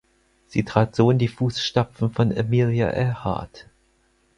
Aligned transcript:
Sie 0.47 0.63
trat 0.65 0.95
so 0.95 1.11
in 1.11 1.19
die 1.19 1.27
Fußstapfen 1.27 2.11
von 2.11 2.35
Amelia 2.35 2.87
Earhart. 2.89 3.67